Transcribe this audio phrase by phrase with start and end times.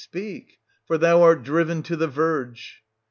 [0.03, 0.57] Speak,—
[0.87, 2.81] for thou art driven to the verge.